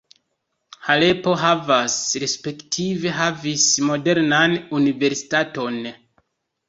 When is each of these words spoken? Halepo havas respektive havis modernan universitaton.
Halepo 0.85 1.33
havas 1.41 1.97
respektive 2.23 3.13
havis 3.19 3.67
modernan 3.91 4.57
universitaton. 4.81 5.79